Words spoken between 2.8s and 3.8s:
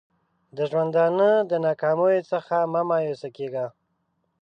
مایوسه کېږه!